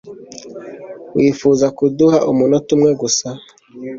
[1.15, 3.27] Wifuza kuduha umunota umwe gusa?